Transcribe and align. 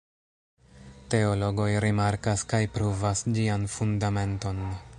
Teologoj 1.13 1.67
rimarkas 1.85 2.45
kaj 2.55 2.61
pruvas 2.79 3.21
ĝian 3.37 3.69
fundamenton. 3.75 4.65